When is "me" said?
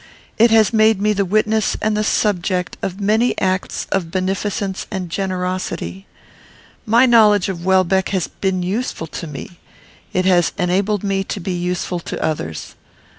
0.99-1.13, 9.27-9.59, 11.03-11.23